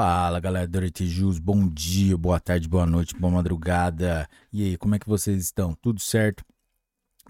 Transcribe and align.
Fala 0.00 0.38
galera 0.38 0.68
do 0.68 0.78
Jus, 1.04 1.40
bom 1.40 1.68
dia, 1.68 2.16
boa 2.16 2.38
tarde, 2.38 2.68
boa 2.68 2.86
noite, 2.86 3.16
boa 3.16 3.32
madrugada. 3.32 4.28
E 4.52 4.62
aí, 4.62 4.76
como 4.76 4.94
é 4.94 4.98
que 5.00 5.08
vocês 5.08 5.42
estão? 5.42 5.74
Tudo 5.74 5.98
certo? 5.98 6.44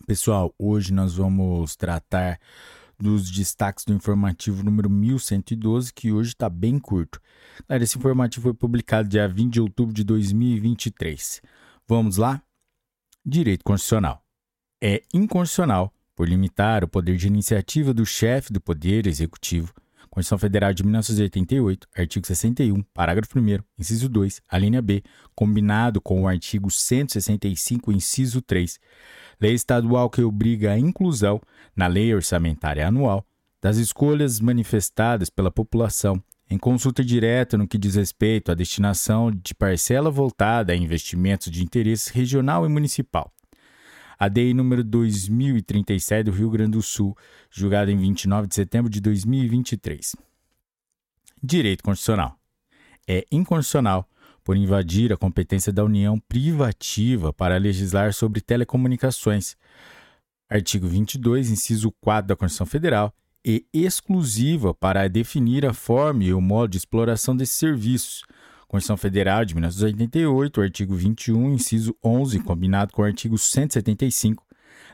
Pessoal, 0.07 0.55
hoje 0.59 0.93
nós 0.93 1.15
vamos 1.15 1.75
tratar 1.77 2.39
dos 2.99 3.31
destaques 3.31 3.87
do 3.87 3.95
informativo 3.95 4.63
número 4.63 4.91
1112, 4.91 5.95
que 5.95 6.13
hoje 6.13 6.33
está 6.33 6.51
bem 6.51 6.79
curto. 6.79 7.19
Galera, 7.67 7.85
esse 7.85 7.97
informativo 7.97 8.43
foi 8.43 8.53
publicado 8.53 9.09
dia 9.09 9.27
20 9.27 9.51
de 9.51 9.61
outubro 9.63 9.95
de 9.95 10.05
2023. 10.05 11.41
Vamos 11.89 12.19
lá? 12.19 12.43
Direito 13.25 13.65
Constitucional. 13.65 14.23
É 14.79 15.03
inconstitucional 15.15 15.91
por 16.15 16.29
limitar 16.29 16.85
o 16.85 16.89
poder 16.89 17.17
de 17.17 17.29
iniciativa 17.29 17.95
do 17.95 18.05
chefe 18.05 18.53
do 18.53 18.61
Poder 18.61 19.07
Executivo 19.07 19.73
Constituição 20.19 20.39
Federal 20.39 20.75
de 20.75 20.83
1988, 20.83 21.87
artigo 21.97 22.27
61, 22.27 22.83
parágrafo 22.93 23.39
1 23.39 23.59
inciso 23.79 24.09
2, 24.09 24.43
a 24.49 24.59
linha 24.59 24.83
B, 24.83 25.05
combinado 25.33 26.01
com 26.01 26.23
o 26.23 26.27
artigo 26.27 26.69
165, 26.69 27.93
inciso 27.93 28.43
3, 28.43 28.81
lei 29.41 29.55
estadual 29.55 30.11
que 30.11 30.21
obriga 30.21 30.73
a 30.73 30.79
inclusão 30.79 31.41
na 31.77 31.87
lei 31.87 32.13
orçamentária 32.13 32.89
anual 32.89 33.25
das 33.63 33.77
escolhas 33.77 34.41
manifestadas 34.41 35.31
pela 35.31 35.53
população 35.53 36.21
em 36.51 36.59
consulta 36.59 37.05
direta 37.05 37.57
no 37.57 37.69
que 37.69 37.79
diz 37.79 37.95
respeito 37.95 38.51
à 38.51 38.55
destinação 38.57 39.31
de 39.31 39.55
parcela 39.55 40.11
voltada 40.11 40.73
a 40.73 40.77
investimentos 40.77 41.49
de 41.49 41.63
interesse 41.63 42.13
regional 42.13 42.67
e 42.67 42.69
municipal 42.69 43.33
a 44.19 44.29
DEI 44.29 44.53
número 44.53 44.83
2037 44.83 46.25
do 46.25 46.33
Rio 46.33 46.51
Grande 46.51 46.73
do 46.73 46.83
Sul, 46.83 47.17
julgada 47.51 47.93
em 47.93 47.97
29 47.97 48.49
de 48.49 48.55
setembro 48.55 48.91
de 48.91 49.01
2023. 49.01 50.17
Direito 51.43 51.85
Constitucional. 51.85 52.37
É 53.07 53.25
inconstitucional 53.31 54.09
por 54.43 54.57
invadir 54.57 55.13
a 55.13 55.17
competência 55.17 55.73
da 55.73 55.85
União 55.85 56.19
privativa 56.19 57.33
para 57.33 57.57
legislar 57.59 58.13
sobre 58.13 58.41
telecomunicações. 58.41 59.57
Artigo 60.49 60.89
22, 60.89 61.51
inciso 61.51 61.93
4 62.01 62.29
da 62.29 62.37
Constituição 62.37 62.67
Federal, 62.67 63.15
e 63.45 63.65
exclusiva 63.73 64.75
para 64.75 65.09
definir 65.09 65.65
a 65.65 65.73
forma 65.73 66.25
e 66.25 66.35
o 66.35 66.41
modo 66.41 66.71
de 66.71 66.79
exploração 66.79 67.37
desses 67.37 67.57
serviços, 67.57 68.25
Constituição 68.69 68.99
Federal 68.99 69.47
de 69.47 69.55
1988, 69.55 70.61
artigo 70.61 70.95
21, 70.95 71.55
inciso 71.55 71.97
11, 72.05 72.41
combinado 72.41 72.93
com 72.93 73.01
o 73.01 73.05
artigo 73.05 73.39
175, 73.39 74.45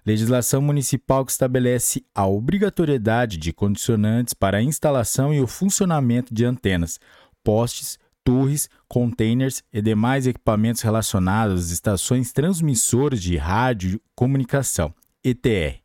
legislação 0.07 0.63
municipal 0.63 1.27
que 1.27 1.33
estabelece 1.33 2.05
a 2.15 2.25
obrigatoriedade 2.25 3.37
de 3.37 3.53
condicionantes 3.53 4.33
para 4.33 4.59
a 4.59 4.63
instalação 4.63 5.35
e 5.35 5.41
o 5.41 5.49
funcionamento 5.49 6.33
de 6.33 6.45
antenas, 6.45 7.01
postes, 7.43 7.99
torres, 8.23 8.71
containers 8.87 9.65
e 9.73 9.83
demais 9.83 10.29
equipamentos 10.29 10.81
relacionados 10.83 11.65
às 11.65 11.71
estações 11.73 12.33
transmissoras 12.33 13.21
de 13.21 13.37
rádio 13.37 14.01
comunicação, 14.15 14.95
ETR. 15.25 15.81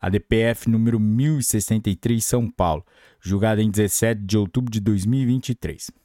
A 0.00 0.08
DPF 0.08 0.70
número 0.70 0.98
1063 0.98 2.24
São 2.24 2.50
Paulo, 2.50 2.86
julgada 3.20 3.62
em 3.62 3.70
17 3.70 4.22
de 4.22 4.38
outubro 4.38 4.72
de 4.72 4.80
2023 4.80 6.01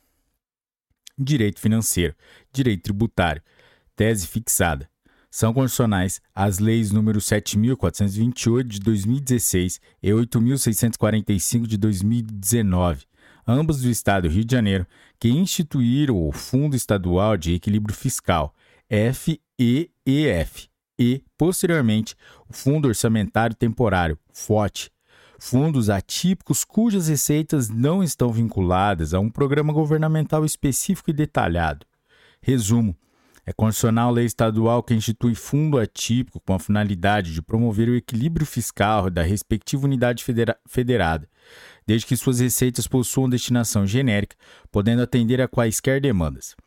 direito 1.17 1.59
financeiro, 1.59 2.15
direito 2.53 2.83
tributário, 2.83 3.41
tese 3.95 4.27
fixada. 4.27 4.89
São 5.29 5.53
condicionais 5.53 6.21
as 6.33 6.59
leis 6.59 6.91
número 6.91 7.19
7.428 7.19 8.63
de 8.63 8.79
2016 8.79 9.81
e 10.01 10.09
8.645 10.09 11.67
de 11.67 11.77
2019, 11.77 13.05
ambas 13.45 13.81
do 13.81 13.89
Estado 13.89 14.27
do 14.27 14.33
Rio 14.33 14.45
de 14.45 14.55
Janeiro, 14.55 14.87
que 15.19 15.29
instituíram 15.29 16.27
o 16.27 16.31
Fundo 16.31 16.75
Estadual 16.75 17.37
de 17.37 17.53
Equilíbrio 17.53 17.95
Fiscal, 17.95 18.53
FEEF, 18.89 20.69
e, 20.99 21.23
posteriormente, 21.37 22.15
o 22.49 22.53
Fundo 22.53 22.87
Orçamentário 22.87 23.55
Temporário, 23.55 24.17
FOT, 24.33 24.91
fundos 25.39 25.89
atípicos 25.89 26.63
cujas 26.63 27.07
receitas 27.07 27.69
não 27.69 28.03
estão 28.03 28.31
vinculadas 28.31 29.13
a 29.13 29.19
um 29.19 29.29
programa 29.29 29.71
governamental 29.71 30.43
específico 30.43 31.09
e 31.09 31.13
detalhado. 31.13 31.85
Resumo: 32.41 32.95
é 33.49 33.53
condicional 33.53 34.11
lei 34.11 34.25
estadual 34.25 34.83
que 34.83 34.93
institui 34.93 35.33
fundo 35.33 35.79
atípico 35.79 36.41
com 36.41 36.53
a 36.53 36.59
finalidade 36.59 37.33
de 37.33 37.41
promover 37.41 37.87
o 37.87 37.95
equilíbrio 37.95 38.45
fiscal 38.45 39.09
da 39.09 39.23
respectiva 39.23 39.85
unidade 39.85 40.21
federa 40.21 40.57
federada, 40.67 41.29
desde 41.85 42.07
que 42.07 42.17
suas 42.17 42.41
receitas 42.41 42.87
possuam 42.87 43.29
destinação 43.29 43.87
genérica, 43.87 44.35
podendo 44.69 45.01
atender 45.01 45.39
a 45.41 45.47
quaisquer 45.47 46.01
demandas. 46.01 46.57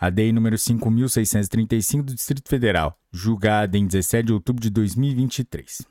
A 0.00 0.08
DEI 0.08 0.32
número 0.32 0.56
5.635 0.56 2.02
do 2.02 2.14
Distrito 2.14 2.48
Federal, 2.48 2.98
julgada 3.12 3.76
em 3.76 3.86
17 3.86 4.28
de 4.28 4.32
outubro 4.32 4.62
de 4.62 4.70
2023. 4.70 5.82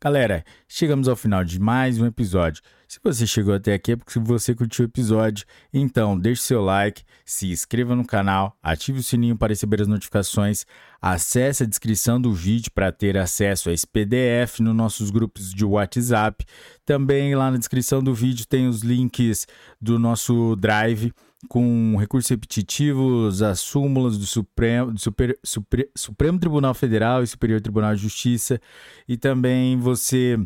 Galera, 0.00 0.44
chegamos 0.68 1.08
ao 1.08 1.16
final 1.16 1.44
de 1.44 1.60
mais 1.60 2.00
um 2.00 2.06
episódio. 2.06 2.62
Se 2.88 2.98
você 3.02 3.24
chegou 3.24 3.54
até 3.54 3.74
aqui 3.74 3.92
é 3.92 3.96
porque 3.96 4.18
você 4.18 4.52
curtiu 4.52 4.84
o 4.84 4.88
episódio, 4.88 5.46
então 5.72 6.18
deixe 6.18 6.42
seu 6.42 6.60
like, 6.60 7.04
se 7.24 7.52
inscreva 7.52 7.94
no 7.94 8.04
canal, 8.04 8.56
ative 8.60 8.98
o 8.98 9.02
sininho 9.02 9.36
para 9.36 9.50
receber 9.50 9.80
as 9.80 9.86
notificações, 9.86 10.66
acesse 11.00 11.62
a 11.62 11.66
descrição 11.66 12.20
do 12.20 12.32
vídeo 12.32 12.72
para 12.74 12.90
ter 12.90 13.16
acesso 13.16 13.70
a 13.70 13.72
esse 13.72 13.86
PDF 13.86 14.58
nos 14.58 14.74
nossos 14.74 15.10
grupos 15.10 15.54
de 15.54 15.64
WhatsApp. 15.64 16.44
Também 16.84 17.32
lá 17.36 17.50
na 17.50 17.58
descrição 17.58 18.02
do 18.02 18.12
vídeo 18.12 18.44
tem 18.44 18.66
os 18.66 18.82
links 18.82 19.46
do 19.80 19.96
nosso 19.96 20.56
Drive 20.56 21.12
com 21.48 21.96
recursos 21.96 22.28
repetitivos, 22.28 23.42
as 23.42 23.60
súmulas 23.60 24.18
do 24.18 24.26
Supremo, 24.26 24.92
do 24.92 25.00
Super, 25.00 25.38
Super, 25.42 25.88
Supremo 25.96 26.38
Tribunal 26.38 26.74
Federal 26.74 27.22
e 27.22 27.26
Superior 27.26 27.60
Tribunal 27.60 27.94
de 27.94 28.02
Justiça. 28.02 28.60
E 29.08 29.16
também 29.16 29.78
você 29.78 30.38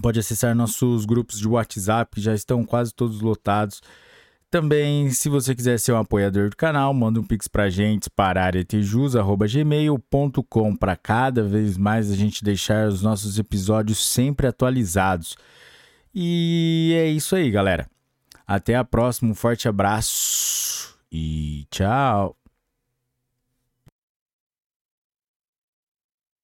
pode 0.00 0.20
acessar 0.20 0.54
nossos 0.54 1.04
grupos 1.04 1.38
de 1.38 1.48
WhatsApp, 1.48 2.14
que 2.14 2.20
já 2.20 2.34
estão 2.34 2.64
quase 2.64 2.94
todos 2.94 3.20
lotados. 3.20 3.82
Também, 4.50 5.10
se 5.10 5.28
você 5.30 5.54
quiser 5.54 5.78
ser 5.78 5.92
um 5.92 5.98
apoiador 5.98 6.50
do 6.50 6.56
canal, 6.56 6.92
manda 6.92 7.18
um 7.18 7.24
pix 7.24 7.48
pra 7.48 7.70
gente 7.70 8.10
para 8.10 8.44
aretejus.gmail.com 8.44 10.76
para 10.76 10.94
cada 10.94 11.42
vez 11.42 11.78
mais 11.78 12.10
a 12.10 12.14
gente 12.14 12.44
deixar 12.44 12.86
os 12.86 13.00
nossos 13.00 13.38
episódios 13.38 14.04
sempre 14.04 14.46
atualizados. 14.46 15.36
E 16.14 16.92
é 16.94 17.08
isso 17.08 17.34
aí, 17.34 17.50
galera. 17.50 17.91
Até 18.46 18.74
a 18.76 18.84
próxima, 18.84 19.30
um 19.30 19.34
forte 19.34 19.68
abraço 19.68 20.98
e 21.10 21.66
tchau! 21.70 22.36